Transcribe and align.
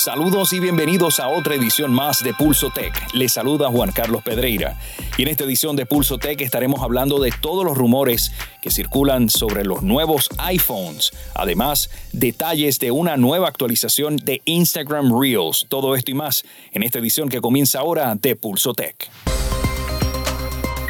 Saludos 0.00 0.54
y 0.54 0.60
bienvenidos 0.60 1.20
a 1.20 1.28
otra 1.28 1.54
edición 1.56 1.92
más 1.92 2.24
de 2.24 2.32
Pulso 2.32 2.70
Tech. 2.70 2.94
Les 3.12 3.34
saluda 3.34 3.68
Juan 3.68 3.92
Carlos 3.92 4.22
Pedreira. 4.22 4.78
Y 5.18 5.22
en 5.24 5.28
esta 5.28 5.44
edición 5.44 5.76
de 5.76 5.84
Pulso 5.84 6.16
Tech 6.16 6.40
estaremos 6.40 6.80
hablando 6.80 7.20
de 7.20 7.30
todos 7.30 7.66
los 7.66 7.76
rumores 7.76 8.32
que 8.62 8.70
circulan 8.70 9.28
sobre 9.28 9.62
los 9.62 9.82
nuevos 9.82 10.30
iPhones. 10.38 11.12
Además, 11.34 11.90
detalles 12.14 12.78
de 12.78 12.90
una 12.92 13.18
nueva 13.18 13.48
actualización 13.48 14.16
de 14.16 14.40
Instagram 14.46 15.20
Reels. 15.20 15.66
Todo 15.68 15.94
esto 15.94 16.12
y 16.12 16.14
más 16.14 16.44
en 16.72 16.82
esta 16.82 16.98
edición 16.98 17.28
que 17.28 17.42
comienza 17.42 17.80
ahora 17.80 18.14
de 18.14 18.36
Pulso 18.36 18.72
Tech. 18.72 19.10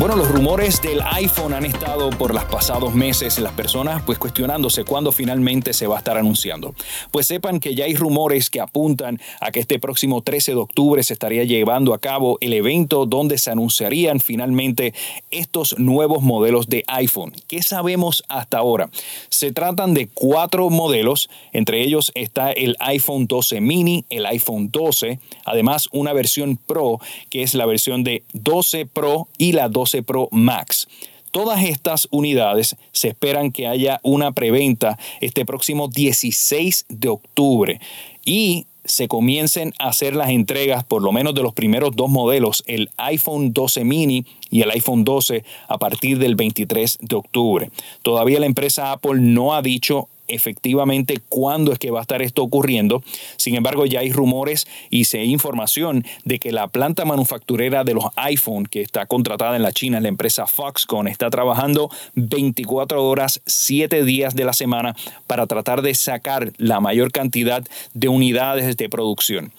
Bueno, 0.00 0.16
los 0.16 0.30
rumores 0.30 0.80
del 0.80 1.02
iPhone 1.02 1.52
han 1.52 1.66
estado 1.66 2.08
por 2.08 2.32
los 2.32 2.44
pasados 2.46 2.94
meses, 2.94 3.38
las 3.38 3.52
personas 3.52 4.00
pues 4.00 4.18
cuestionándose 4.18 4.82
cuándo 4.82 5.12
finalmente 5.12 5.74
se 5.74 5.86
va 5.86 5.96
a 5.96 5.98
estar 5.98 6.16
anunciando. 6.16 6.74
Pues 7.10 7.26
sepan 7.26 7.60
que 7.60 7.74
ya 7.74 7.84
hay 7.84 7.94
rumores 7.94 8.48
que 8.48 8.62
apuntan 8.62 9.20
a 9.42 9.50
que 9.50 9.60
este 9.60 9.78
próximo 9.78 10.22
13 10.22 10.52
de 10.52 10.56
octubre 10.56 11.02
se 11.02 11.12
estaría 11.12 11.44
llevando 11.44 11.92
a 11.92 11.98
cabo 11.98 12.38
el 12.40 12.54
evento 12.54 13.04
donde 13.04 13.36
se 13.36 13.50
anunciarían 13.50 14.20
finalmente 14.20 14.94
estos 15.30 15.78
nuevos 15.78 16.22
modelos 16.22 16.70
de 16.70 16.82
iPhone. 16.86 17.34
¿Qué 17.46 17.62
sabemos 17.62 18.24
hasta 18.30 18.56
ahora? 18.56 18.88
Se 19.28 19.52
tratan 19.52 19.92
de 19.92 20.08
cuatro 20.08 20.70
modelos, 20.70 21.28
entre 21.52 21.82
ellos 21.82 22.10
está 22.14 22.52
el 22.52 22.74
iPhone 22.78 23.26
12 23.26 23.60
mini, 23.60 24.06
el 24.08 24.24
iPhone 24.24 24.70
12, 24.70 25.18
además 25.44 25.90
una 25.92 26.14
versión 26.14 26.56
Pro 26.56 27.00
que 27.28 27.42
es 27.42 27.54
la 27.54 27.66
versión 27.66 28.02
de 28.02 28.22
12 28.32 28.86
Pro 28.86 29.28
y 29.36 29.52
la 29.52 29.68
12 29.68 29.89
Pro 30.02 30.28
Max. 30.30 30.86
Todas 31.30 31.62
estas 31.62 32.08
unidades 32.10 32.76
se 32.92 33.08
esperan 33.08 33.52
que 33.52 33.68
haya 33.68 34.00
una 34.02 34.32
preventa 34.32 34.98
este 35.20 35.44
próximo 35.44 35.88
16 35.88 36.86
de 36.88 37.08
octubre 37.08 37.80
y 38.24 38.66
se 38.84 39.08
comiencen 39.08 39.72
a 39.78 39.88
hacer 39.88 40.16
las 40.16 40.30
entregas 40.30 40.84
por 40.84 41.02
lo 41.02 41.12
menos 41.12 41.34
de 41.34 41.42
los 41.42 41.54
primeros 41.54 41.94
dos 41.94 42.10
modelos, 42.10 42.64
el 42.66 42.90
iPhone 42.96 43.52
12 43.52 43.84
mini 43.84 44.26
y 44.50 44.62
el 44.62 44.70
iPhone 44.70 45.04
12 45.04 45.44
a 45.68 45.78
partir 45.78 46.18
del 46.18 46.34
23 46.34 46.98
de 47.00 47.16
octubre. 47.16 47.70
Todavía 48.02 48.40
la 48.40 48.46
empresa 48.46 48.92
Apple 48.92 49.20
no 49.20 49.54
ha 49.54 49.62
dicho 49.62 50.08
efectivamente 50.34 51.18
cuándo 51.28 51.72
es 51.72 51.78
que 51.78 51.90
va 51.90 52.00
a 52.00 52.02
estar 52.02 52.22
esto 52.22 52.42
ocurriendo. 52.42 53.02
Sin 53.36 53.54
embargo, 53.54 53.86
ya 53.86 54.00
hay 54.00 54.12
rumores 54.12 54.66
y 54.90 55.04
se 55.04 55.24
información 55.24 56.04
de 56.24 56.38
que 56.38 56.52
la 56.52 56.68
planta 56.68 57.04
manufacturera 57.04 57.84
de 57.84 57.94
los 57.94 58.04
iPhone 58.16 58.66
que 58.66 58.80
está 58.80 59.06
contratada 59.06 59.56
en 59.56 59.62
la 59.62 59.72
China, 59.72 60.00
la 60.00 60.08
empresa 60.08 60.46
Foxconn, 60.46 61.08
está 61.08 61.30
trabajando 61.30 61.90
24 62.14 63.04
horas, 63.04 63.40
7 63.46 64.04
días 64.04 64.34
de 64.34 64.44
la 64.44 64.52
semana 64.52 64.96
para 65.26 65.46
tratar 65.46 65.82
de 65.82 65.94
sacar 65.94 66.52
la 66.56 66.80
mayor 66.80 67.12
cantidad 67.12 67.64
de 67.94 68.08
unidades 68.08 68.76
de 68.76 68.88
producción. 68.88 69.52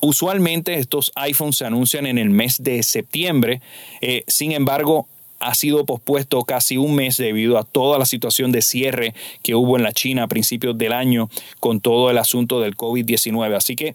Usualmente 0.00 0.74
estos 0.74 1.12
iPhones 1.14 1.56
se 1.56 1.64
anuncian 1.64 2.06
en 2.06 2.18
el 2.18 2.28
mes 2.28 2.62
de 2.62 2.82
septiembre, 2.82 3.62
eh, 4.02 4.24
sin 4.26 4.52
embargo 4.52 5.08
ha 5.44 5.54
sido 5.54 5.84
pospuesto 5.84 6.42
casi 6.42 6.76
un 6.76 6.94
mes 6.94 7.16
debido 7.16 7.58
a 7.58 7.64
toda 7.64 7.98
la 7.98 8.06
situación 8.06 8.50
de 8.50 8.62
cierre 8.62 9.14
que 9.42 9.54
hubo 9.54 9.76
en 9.76 9.82
la 9.82 9.92
China 9.92 10.24
a 10.24 10.28
principios 10.28 10.76
del 10.78 10.92
año 10.92 11.28
con 11.60 11.80
todo 11.80 12.10
el 12.10 12.18
asunto 12.18 12.60
del 12.60 12.76
COVID-19. 12.76 13.56
Así 13.56 13.76
que 13.76 13.94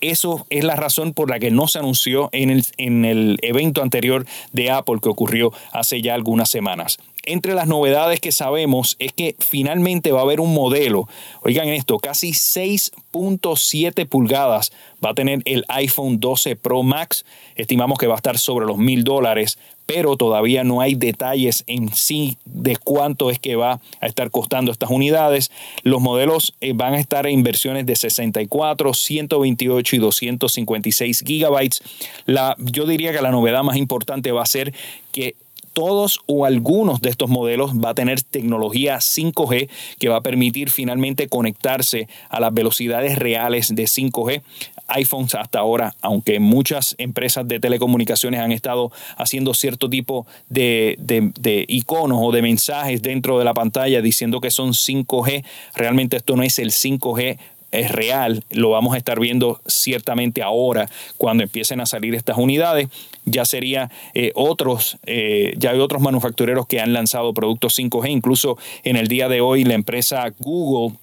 eso 0.00 0.46
es 0.50 0.64
la 0.64 0.76
razón 0.76 1.12
por 1.12 1.30
la 1.30 1.38
que 1.38 1.50
no 1.50 1.66
se 1.68 1.78
anunció 1.78 2.28
en 2.32 2.50
el, 2.50 2.64
en 2.76 3.04
el 3.04 3.38
evento 3.42 3.82
anterior 3.82 4.26
de 4.52 4.70
Apple 4.70 4.98
que 5.02 5.08
ocurrió 5.08 5.52
hace 5.72 6.02
ya 6.02 6.14
algunas 6.14 6.50
semanas 6.50 6.98
entre 7.28 7.54
las 7.54 7.66
novedades 7.68 8.20
que 8.20 8.32
sabemos 8.32 8.96
es 8.98 9.12
que 9.12 9.36
finalmente 9.38 10.12
va 10.12 10.20
a 10.20 10.22
haber 10.22 10.40
un 10.40 10.54
modelo, 10.54 11.08
oigan 11.42 11.68
esto, 11.68 11.98
casi 11.98 12.30
6.7 12.30 14.06
pulgadas 14.08 14.72
va 15.04 15.10
a 15.10 15.14
tener 15.14 15.42
el 15.44 15.64
iPhone 15.68 16.20
12 16.20 16.56
Pro 16.56 16.82
Max, 16.82 17.24
estimamos 17.54 17.98
que 17.98 18.06
va 18.06 18.14
a 18.14 18.16
estar 18.16 18.38
sobre 18.38 18.66
los 18.66 18.78
mil 18.78 19.04
dólares, 19.04 19.58
pero 19.86 20.16
todavía 20.16 20.64
no 20.64 20.82
hay 20.82 20.94
detalles 20.94 21.64
en 21.66 21.94
sí 21.94 22.36
de 22.44 22.76
cuánto 22.76 23.30
es 23.30 23.38
que 23.38 23.56
va 23.56 23.80
a 24.00 24.06
estar 24.06 24.30
costando 24.30 24.70
estas 24.70 24.90
unidades. 24.90 25.50
Los 25.82 26.02
modelos 26.02 26.54
eh, 26.60 26.72
van 26.74 26.92
a 26.92 27.00
estar 27.00 27.26
en 27.26 27.42
versiones 27.42 27.86
de 27.86 27.96
64, 27.96 28.92
128 28.92 29.96
y 29.96 29.98
256 29.98 31.24
gigabytes. 31.26 31.80
Yo 32.58 32.86
diría 32.86 33.12
que 33.12 33.22
la 33.22 33.30
novedad 33.30 33.62
más 33.62 33.76
importante 33.76 34.30
va 34.30 34.42
a 34.42 34.46
ser 34.46 34.74
que 35.10 35.36
todos 35.78 36.18
o 36.26 36.44
algunos 36.44 37.00
de 37.00 37.08
estos 37.08 37.30
modelos 37.30 37.70
va 37.72 37.90
a 37.90 37.94
tener 37.94 38.20
tecnología 38.20 38.96
5G 38.96 39.68
que 40.00 40.08
va 40.08 40.16
a 40.16 40.20
permitir 40.22 40.70
finalmente 40.70 41.28
conectarse 41.28 42.08
a 42.30 42.40
las 42.40 42.52
velocidades 42.52 43.16
reales 43.16 43.72
de 43.72 43.84
5G. 43.84 44.42
iPhones 44.88 45.36
hasta 45.36 45.60
ahora, 45.60 45.94
aunque 46.00 46.40
muchas 46.40 46.96
empresas 46.98 47.46
de 47.46 47.60
telecomunicaciones 47.60 48.40
han 48.40 48.50
estado 48.50 48.90
haciendo 49.16 49.54
cierto 49.54 49.88
tipo 49.88 50.26
de, 50.48 50.96
de, 50.98 51.64
iconos 51.68 52.18
o 52.22 52.32
de 52.32 52.42
mensajes 52.42 53.00
dentro 53.00 53.38
de 53.38 53.44
la 53.44 53.54
pantalla 53.54 54.02
diciendo 54.02 54.40
que 54.40 54.50
son 54.50 54.70
5G, 54.70 55.44
realmente 55.76 56.16
esto 56.16 56.34
no 56.34 56.42
es 56.42 56.58
el 56.58 56.72
5G 56.72 57.38
es 57.70 57.90
real, 57.90 58.44
lo 58.50 58.70
vamos 58.70 58.94
a 58.94 58.98
estar 58.98 59.20
viendo 59.20 59.60
ciertamente 59.66 60.42
ahora 60.42 60.88
cuando 61.16 61.42
empiecen 61.42 61.80
a 61.80 61.86
salir 61.86 62.14
estas 62.14 62.38
unidades. 62.38 62.88
Ya 63.24 63.44
sería 63.44 63.90
eh, 64.14 64.32
otros, 64.34 64.98
eh, 65.04 65.54
ya 65.58 65.70
hay 65.70 65.80
otros 65.80 66.00
manufactureros 66.00 66.66
que 66.66 66.80
han 66.80 66.92
lanzado 66.92 67.34
productos 67.34 67.78
5G, 67.78 68.10
incluso 68.10 68.56
en 68.84 68.96
el 68.96 69.08
día 69.08 69.28
de 69.28 69.40
hoy 69.40 69.64
la 69.64 69.74
empresa 69.74 70.32
Google 70.38 70.96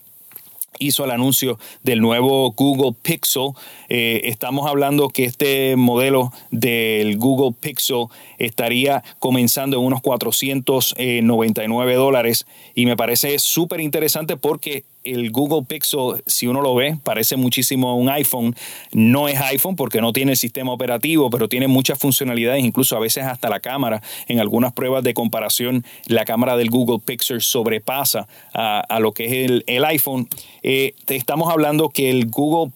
hizo 0.80 1.06
el 1.06 1.12
anuncio 1.12 1.60
del 1.84 2.02
nuevo 2.02 2.52
Google 2.52 2.96
Pixel. 3.02 3.52
Eh, 3.90 4.22
estamos 4.26 4.68
hablando 4.70 5.10
que 5.10 5.26
este 5.26 5.76
modelo 5.76 6.32
del 6.52 7.18
Google 7.18 7.56
Pixel 7.60 8.06
estaría 8.38 9.04
comenzando 9.20 9.78
en 9.78 9.84
unos 9.86 10.02
499 10.02 11.96
dólares 11.96 12.46
y 12.74 12.86
me 12.86 12.98
parece 12.98 13.40
súper 13.40 13.80
interesante 13.82 14.38
porque 14.38 14.84
el 15.06 15.32
Google 15.32 15.66
Pixel, 15.68 16.24
si 16.26 16.48
uno 16.48 16.62
lo 16.62 16.76
ve, 16.76 16.98
parece 17.04 17.36
muchísimo 17.36 17.90
a 17.90 17.96
un 17.96 18.10
iPhone. 18.10 18.56
No 18.92 19.28
es 19.28 19.40
iPhone 19.40 19.76
porque 19.76 20.02
no 20.02 20.12
tiene 20.14 20.32
el 20.32 20.38
sistema 20.38 20.72
operativo, 20.72 21.30
pero 21.30 21.48
tiene 21.48 21.68
muchas 21.68 22.00
funcionalidades, 22.00 22.64
incluso 22.64 22.96
a 22.96 23.00
veces 23.00 23.24
hasta 23.24 23.50
la 23.50 23.60
cámara. 23.60 24.02
En 24.28 24.40
algunas 24.40 24.74
pruebas 24.74 25.04
de 25.04 25.14
comparación, 25.14 25.86
la 26.08 26.26
cámara 26.26 26.58
del 26.58 26.70
Google 26.70 27.00
Pixel 27.04 27.42
sobrepasa 27.42 28.28
a, 28.54 29.00
lo 29.00 29.12
que 29.12 29.26
es 29.26 29.64
el, 29.68 29.86
iPhone. 29.86 30.28
Eh, 30.64 30.94
estamos 31.08 31.52
hablando 31.52 31.90
que 31.90 32.10
el 32.10 32.28
Google 32.28 32.72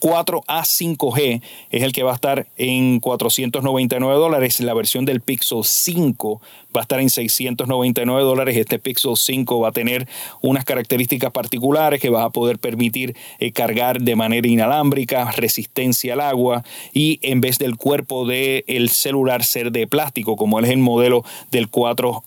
4A5G 0.00 1.42
es 1.70 1.82
el 1.82 1.92
que 1.92 2.02
va 2.02 2.12
a 2.12 2.14
estar 2.14 2.46
en 2.56 3.00
499 3.00 4.14
dólares. 4.18 4.60
La 4.60 4.74
versión 4.74 5.04
del 5.04 5.20
Pixel 5.20 5.64
5 5.64 6.40
va 6.74 6.80
a 6.80 6.82
estar 6.82 7.00
en 7.00 7.10
699 7.10 8.22
dólares. 8.22 8.56
Este 8.56 8.78
Pixel 8.78 9.16
5 9.16 9.60
va 9.60 9.68
a 9.68 9.72
tener 9.72 10.08
unas 10.42 10.64
características 10.64 11.32
particulares 11.32 12.00
que 12.00 12.10
va 12.10 12.24
a 12.24 12.30
poder 12.30 12.58
permitir 12.58 13.16
eh, 13.38 13.52
cargar 13.52 14.00
de 14.00 14.16
manera 14.16 14.48
inalámbrica, 14.48 15.30
resistencia 15.32 16.14
al 16.14 16.20
agua 16.20 16.64
y 16.92 17.18
en 17.22 17.40
vez 17.40 17.58
del 17.58 17.76
cuerpo 17.76 18.26
del 18.26 18.64
el 18.66 18.90
celular 18.90 19.44
ser 19.44 19.72
de 19.72 19.86
plástico, 19.86 20.36
como 20.36 20.60
es 20.60 20.70
el 20.70 20.78
modelo 20.78 21.24
del 21.50 21.68
4 21.68 22.22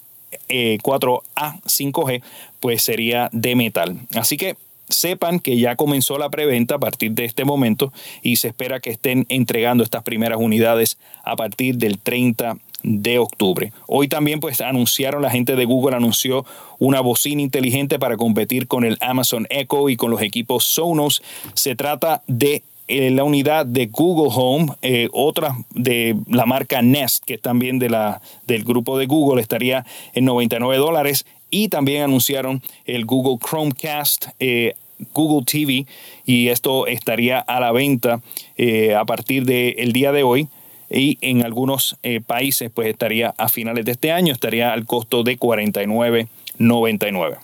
4A5G, 0.47 2.13
eh, 2.13 2.21
pues 2.59 2.83
sería 2.83 3.29
de 3.31 3.55
metal. 3.55 3.99
Así 4.15 4.37
que 4.37 4.55
sepan 4.89 5.39
que 5.39 5.57
ya 5.57 5.75
comenzó 5.75 6.17
la 6.17 6.29
preventa 6.29 6.75
a 6.75 6.79
partir 6.79 7.11
de 7.11 7.25
este 7.25 7.45
momento 7.45 7.93
y 8.21 8.37
se 8.37 8.49
espera 8.49 8.79
que 8.79 8.89
estén 8.89 9.25
entregando 9.29 9.83
estas 9.83 10.03
primeras 10.03 10.39
unidades 10.39 10.97
a 11.23 11.35
partir 11.35 11.77
del 11.77 11.99
30 11.99 12.57
de 12.83 13.19
octubre. 13.19 13.73
Hoy 13.87 14.07
también 14.07 14.39
pues 14.39 14.61
anunciaron, 14.61 15.21
la 15.21 15.29
gente 15.29 15.55
de 15.55 15.65
Google 15.65 15.95
anunció 15.95 16.45
una 16.79 17.01
bocina 17.01 17.41
inteligente 17.41 17.99
para 17.99 18.17
competir 18.17 18.67
con 18.67 18.85
el 18.85 18.97
Amazon 19.01 19.47
Echo 19.49 19.89
y 19.89 19.95
con 19.95 20.11
los 20.11 20.21
equipos 20.21 20.63
Sonos. 20.65 21.21
Se 21.53 21.75
trata 21.75 22.23
de 22.27 22.63
eh, 22.87 23.11
la 23.11 23.23
unidad 23.23 23.67
de 23.67 23.85
Google 23.85 24.33
Home, 24.35 24.73
eh, 24.81 25.09
otra 25.13 25.55
de 25.75 26.15
la 26.27 26.47
marca 26.47 26.81
Nest, 26.81 27.23
que 27.23 27.35
es 27.35 27.41
también 27.41 27.77
de 27.77 27.89
la, 27.89 28.19
del 28.47 28.63
grupo 28.63 28.97
de 28.97 29.05
Google, 29.05 29.41
estaría 29.41 29.85
en 30.15 30.25
99 30.25 30.77
dólares 30.77 31.27
y 31.49 31.69
también 31.69 32.03
anunciaron 32.03 32.61
el 32.85 33.05
Google 33.05 33.37
Chromecast. 33.37 34.27
Eh, 34.39 34.73
Google 35.13 35.45
TV 35.45 35.85
y 36.25 36.49
esto 36.49 36.85
estaría 36.85 37.39
a 37.39 37.61
la 37.61 37.71
venta 37.71 38.21
eh, 38.57 38.95
a 38.95 39.05
partir 39.05 39.45
del 39.45 39.93
día 39.93 40.11
de 40.11 40.23
hoy 40.23 40.49
y 40.89 41.17
en 41.21 41.45
algunos 41.45 41.95
eh, 42.03 42.19
países 42.19 42.69
pues 42.73 42.89
estaría 42.89 43.33
a 43.37 43.47
finales 43.47 43.85
de 43.85 43.93
este 43.93 44.11
año 44.11 44.33
estaría 44.33 44.73
al 44.73 44.85
costo 44.85 45.23
de 45.23 45.39
49.99 45.39 47.37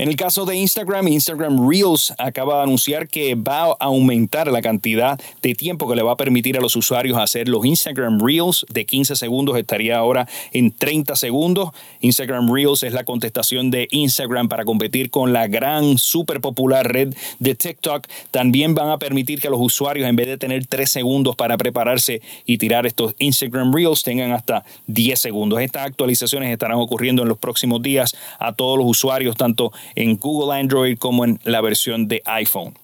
En 0.00 0.08
el 0.08 0.16
caso 0.16 0.46
de 0.46 0.56
Instagram, 0.56 1.08
Instagram 1.08 1.68
Reels 1.68 2.14
acaba 2.16 2.56
de 2.56 2.62
anunciar 2.62 3.06
que 3.06 3.34
va 3.34 3.64
a 3.64 3.76
aumentar 3.80 4.50
la 4.50 4.62
cantidad 4.62 5.20
de 5.42 5.54
tiempo 5.54 5.86
que 5.86 5.94
le 5.94 6.00
va 6.00 6.12
a 6.12 6.16
permitir 6.16 6.56
a 6.56 6.62
los 6.62 6.74
usuarios 6.74 7.18
hacer 7.18 7.50
los 7.50 7.66
Instagram 7.66 8.18
Reels 8.18 8.64
de 8.70 8.86
15 8.86 9.14
segundos, 9.14 9.58
estaría 9.58 9.98
ahora 9.98 10.26
en 10.52 10.72
30 10.72 11.16
segundos. 11.16 11.72
Instagram 12.00 12.50
Reels 12.50 12.82
es 12.82 12.94
la 12.94 13.04
contestación 13.04 13.70
de 13.70 13.88
Instagram 13.90 14.48
para 14.48 14.64
competir 14.64 15.10
con 15.10 15.34
la 15.34 15.48
gran, 15.48 15.98
súper 15.98 16.40
popular 16.40 16.90
red 16.90 17.14
de 17.38 17.54
TikTok. 17.54 18.06
También 18.30 18.74
van 18.74 18.88
a 18.88 18.96
permitir 18.96 19.38
que 19.38 19.50
los 19.50 19.60
usuarios, 19.60 20.08
en 20.08 20.16
vez 20.16 20.28
de 20.28 20.38
tener 20.38 20.64
3 20.64 20.90
segundos 20.90 21.36
para 21.36 21.58
prepararse 21.58 22.22
y 22.46 22.56
tirar 22.56 22.86
estos 22.86 23.14
Instagram 23.18 23.70
Reels, 23.74 24.02
tengan 24.02 24.32
hasta 24.32 24.64
10 24.86 25.20
segundos. 25.20 25.60
Estas 25.60 25.84
actualizaciones 25.84 26.50
estarán 26.50 26.78
ocurriendo 26.78 27.20
en 27.20 27.28
los 27.28 27.36
próximos 27.36 27.82
días 27.82 28.16
a 28.38 28.54
todos 28.54 28.78
los 28.78 28.86
usuarios, 28.86 29.36
tanto 29.36 29.72
en 29.94 30.16
Google 30.16 30.58
Android 30.58 30.98
como 30.98 31.24
en 31.24 31.40
la 31.44 31.60
versión 31.60 32.08
de 32.08 32.22
iPhone. 32.24 32.74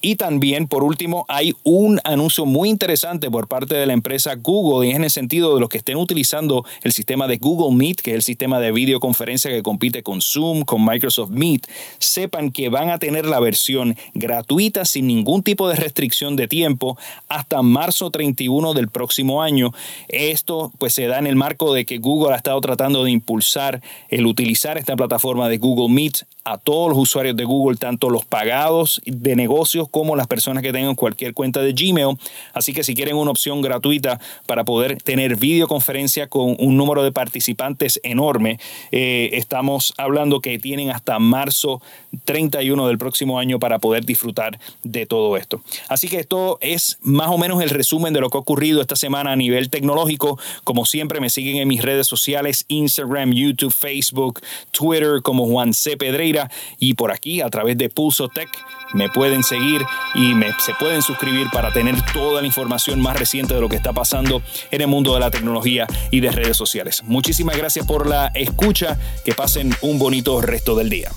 Y 0.00 0.16
también, 0.16 0.68
por 0.68 0.84
último, 0.84 1.24
hay 1.28 1.54
un 1.64 2.00
anuncio 2.04 2.46
muy 2.46 2.68
interesante 2.68 3.30
por 3.30 3.48
parte 3.48 3.74
de 3.74 3.86
la 3.86 3.92
empresa 3.92 4.36
Google, 4.36 4.86
y 4.86 4.90
es 4.90 4.96
en 4.96 5.04
el 5.04 5.10
sentido 5.10 5.54
de 5.54 5.60
los 5.60 5.68
que 5.68 5.78
estén 5.78 5.96
utilizando 5.96 6.64
el 6.82 6.92
sistema 6.92 7.26
de 7.26 7.38
Google 7.38 7.74
Meet, 7.74 8.02
que 8.02 8.10
es 8.10 8.16
el 8.16 8.22
sistema 8.22 8.60
de 8.60 8.72
videoconferencia 8.72 9.50
que 9.50 9.62
compite 9.62 10.02
con 10.02 10.20
Zoom, 10.20 10.62
con 10.62 10.84
Microsoft 10.84 11.30
Meet, 11.30 11.66
sepan 11.98 12.52
que 12.52 12.68
van 12.68 12.90
a 12.90 12.98
tener 12.98 13.26
la 13.26 13.40
versión 13.40 13.96
gratuita 14.14 14.84
sin 14.84 15.06
ningún 15.06 15.42
tipo 15.42 15.68
de 15.68 15.76
restricción 15.76 16.36
de 16.36 16.46
tiempo 16.46 16.96
hasta 17.28 17.62
marzo 17.62 18.10
31 18.10 18.74
del 18.74 18.88
próximo 18.88 19.42
año. 19.42 19.72
Esto 20.08 20.72
pues 20.78 20.94
se 20.94 21.06
da 21.06 21.18
en 21.18 21.26
el 21.26 21.36
marco 21.36 21.74
de 21.74 21.84
que 21.84 21.98
Google 21.98 22.34
ha 22.34 22.36
estado 22.36 22.60
tratando 22.60 23.04
de 23.04 23.10
impulsar 23.10 23.82
el 24.08 24.26
utilizar 24.26 24.78
esta 24.78 24.94
plataforma 24.94 25.48
de 25.48 25.58
Google 25.58 25.92
Meet 25.92 26.26
a 26.44 26.58
todos 26.58 26.90
los 26.90 26.98
usuarios 26.98 27.36
de 27.36 27.44
Google, 27.44 27.76
tanto 27.76 28.08
los 28.08 28.24
pagados 28.24 29.02
de 29.04 29.34
negocios 29.34 29.45
como 29.90 30.16
las 30.16 30.26
personas 30.26 30.62
que 30.62 30.72
tengan 30.72 30.94
cualquier 30.94 31.34
cuenta 31.34 31.60
de 31.60 31.72
Gmail. 31.72 32.16
Así 32.52 32.72
que 32.72 32.84
si 32.84 32.94
quieren 32.94 33.16
una 33.16 33.30
opción 33.30 33.60
gratuita 33.60 34.20
para 34.46 34.64
poder 34.64 35.02
tener 35.02 35.36
videoconferencia 35.36 36.28
con 36.28 36.56
un 36.58 36.76
número 36.76 37.02
de 37.02 37.12
participantes 37.12 38.00
enorme, 38.02 38.58
eh, 38.92 39.30
estamos 39.32 39.94
hablando 39.96 40.40
que 40.40 40.58
tienen 40.58 40.90
hasta 40.90 41.18
marzo 41.18 41.80
31 42.24 42.88
del 42.88 42.98
próximo 42.98 43.38
año 43.38 43.58
para 43.58 43.78
poder 43.78 44.04
disfrutar 44.04 44.58
de 44.82 45.06
todo 45.06 45.36
esto. 45.36 45.60
Así 45.88 46.08
que 46.08 46.18
esto 46.18 46.58
es 46.60 46.98
más 47.02 47.28
o 47.28 47.38
menos 47.38 47.62
el 47.62 47.70
resumen 47.70 48.12
de 48.12 48.20
lo 48.20 48.30
que 48.30 48.38
ha 48.38 48.40
ocurrido 48.40 48.80
esta 48.80 48.96
semana 48.96 49.32
a 49.32 49.36
nivel 49.36 49.70
tecnológico. 49.70 50.38
Como 50.64 50.84
siempre, 50.86 51.20
me 51.20 51.30
siguen 51.30 51.56
en 51.56 51.68
mis 51.68 51.82
redes 51.82 52.06
sociales, 52.06 52.64
Instagram, 52.68 53.32
YouTube, 53.32 53.72
Facebook, 53.72 54.40
Twitter 54.70 55.22
como 55.22 55.46
Juan 55.46 55.72
C. 55.72 55.96
Pedreira 55.96 56.50
y 56.78 56.94
por 56.94 57.12
aquí 57.12 57.40
a 57.40 57.48
través 57.48 57.76
de 57.78 57.88
Pulso 57.88 58.28
Tech 58.28 58.48
me 58.94 59.08
pueden 59.36 59.44
seguir 59.44 59.86
y 60.14 60.34
me, 60.34 60.54
se 60.58 60.72
pueden 60.74 61.02
suscribir 61.02 61.48
para 61.50 61.70
tener 61.70 61.94
toda 62.12 62.40
la 62.40 62.46
información 62.46 63.00
más 63.00 63.18
reciente 63.18 63.54
de 63.54 63.60
lo 63.60 63.68
que 63.68 63.76
está 63.76 63.92
pasando 63.92 64.40
en 64.70 64.80
el 64.80 64.86
mundo 64.86 65.12
de 65.12 65.20
la 65.20 65.30
tecnología 65.30 65.86
y 66.10 66.20
de 66.20 66.30
redes 66.30 66.56
sociales. 66.56 67.02
Muchísimas 67.04 67.56
gracias 67.56 67.86
por 67.86 68.06
la 68.06 68.28
escucha, 68.28 68.98
que 69.24 69.34
pasen 69.34 69.74
un 69.82 69.98
bonito 69.98 70.40
resto 70.40 70.74
del 70.74 70.88
día. 70.88 71.10